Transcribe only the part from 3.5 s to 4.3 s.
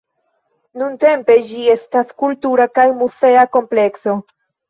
komplekso.